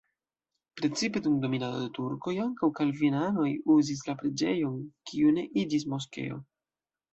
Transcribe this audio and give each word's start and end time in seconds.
Precipe 0.79 1.21
dum 1.27 1.35
dominado 1.43 1.81
de 1.81 1.89
turkoj 1.97 2.33
ankaŭ 2.45 2.71
kalvinanoj 2.81 3.47
uzis 3.77 4.03
la 4.09 4.17
preĝejon, 4.25 4.83
kiu 5.13 5.37
ne 5.39 5.47
iĝis 5.67 5.89
moskeo. 5.95 6.45